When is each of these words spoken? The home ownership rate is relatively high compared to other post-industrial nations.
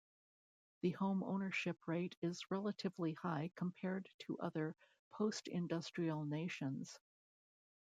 The 0.81 0.93
home 0.93 1.21
ownership 1.21 1.77
rate 1.87 2.15
is 2.23 2.49
relatively 2.49 3.13
high 3.13 3.51
compared 3.55 4.09
to 4.25 4.39
other 4.39 4.75
post-industrial 5.13 6.25
nations. 6.25 6.97